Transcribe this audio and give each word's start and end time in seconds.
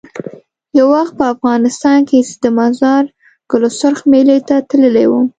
یو 0.77 0.87
وخت 0.95 1.13
په 1.19 1.25
افغانستان 1.33 1.99
کې 2.09 2.17
زه 2.29 2.35
د 2.43 2.45
مزار 2.57 3.03
ګل 3.51 3.63
سرخ 3.79 3.99
میلې 4.11 4.37
ته 4.47 4.55
تللی 4.69 5.05
وم. 5.07 5.27